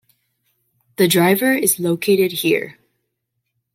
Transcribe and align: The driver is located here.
The 0.95 1.07
driver 1.07 1.53
is 1.53 1.79
located 1.79 2.31
here. 2.31 2.79